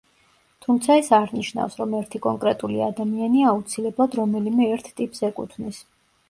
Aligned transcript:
თუმცა 0.67 0.93
ეს 1.01 1.09
არ 1.17 1.33
ნიშნავს, 1.39 1.75
რომ 1.81 1.93
ერთი 1.97 2.21
კონკრეტული 2.23 2.81
ადამიანი 2.85 3.45
აუცილებლად 3.51 4.19
რომელიმე 4.21 4.67
ერთ 4.79 4.91
ტიპს 5.03 5.25
ეკუთვნის. 5.31 5.85